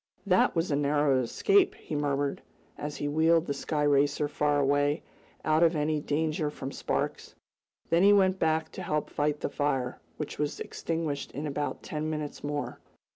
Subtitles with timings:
[0.25, 2.41] "That was a narrow escape!" he murmured,
[2.75, 5.03] as he wheeled the sky racer far away,
[5.45, 7.35] out of any danger from sparks.
[7.91, 12.09] Then he went back to help fight the fire, which was extinguished in about ten
[12.09, 12.79] minutes more.